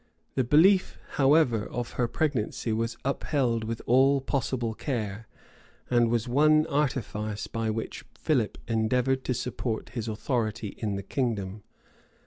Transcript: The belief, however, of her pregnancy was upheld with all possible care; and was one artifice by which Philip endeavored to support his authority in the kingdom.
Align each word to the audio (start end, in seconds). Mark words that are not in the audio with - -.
The 0.33 0.43
belief, 0.43 0.97
however, 1.09 1.63
of 1.63 1.91
her 1.91 2.07
pregnancy 2.07 2.73
was 2.73 2.97
upheld 3.05 3.63
with 3.63 3.83
all 3.85 4.19
possible 4.19 4.73
care; 4.73 5.27
and 5.91 6.09
was 6.09 6.27
one 6.27 6.65
artifice 6.65 7.45
by 7.45 7.69
which 7.69 8.03
Philip 8.17 8.57
endeavored 8.67 9.23
to 9.25 9.35
support 9.35 9.89
his 9.89 10.07
authority 10.07 10.69
in 10.79 10.95
the 10.95 11.03
kingdom. 11.03 11.61